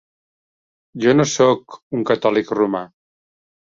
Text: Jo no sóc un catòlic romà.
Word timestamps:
Jo 1.03 1.13
no 1.19 1.27
sóc 1.33 1.77
un 1.99 2.07
catòlic 2.13 2.51
romà. 2.61 2.83